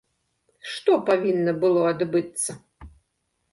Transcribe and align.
Што 0.69 0.91
павінна 1.09 1.53
было 1.65 1.81
адбыцца? 1.93 2.51